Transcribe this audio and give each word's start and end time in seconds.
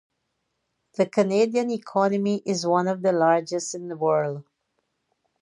The 0.95 1.05
Canadian 1.05 1.69
economy 1.69 2.41
is 2.43 2.65
one 2.65 2.87
of 2.87 3.03
the 3.03 3.11
largest 3.11 3.75
in 3.75 3.87
the 3.87 3.95
world. 3.95 4.43